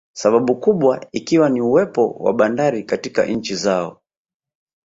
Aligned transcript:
Sababu 0.13 0.59
kubwa 0.59 1.05
ikiwa 1.11 1.49
ni 1.49 1.61
uwepo 1.61 2.09
wa 2.11 2.33
bandari 2.33 2.83
katika 2.83 3.25
nchi 3.25 3.55
zao 3.55 4.01